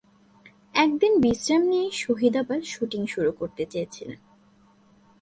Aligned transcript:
এক 0.75 0.89
দিন 0.99 1.13
বিশ্রাম 1.21 1.61
নিয়েই 1.61 1.91
শহীদ 1.93 2.33
আবার 2.37 2.59
শুটিং 2.63 3.01
শুরু 3.07 3.31
করতে 3.31 3.63
চেয়েছিলেন। 3.65 4.19